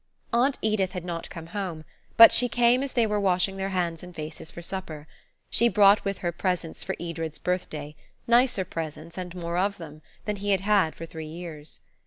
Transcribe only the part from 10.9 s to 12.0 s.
for three years.